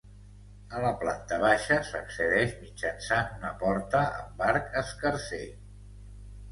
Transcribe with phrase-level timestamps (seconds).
[0.77, 5.45] A la planta baixa s'accedeix mitjançant una porta amb arc escarser.